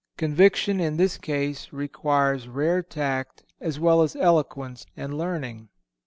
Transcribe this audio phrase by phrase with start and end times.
[0.17, 5.69] Conviction in this case requires rare tact as well as eloquence and learning.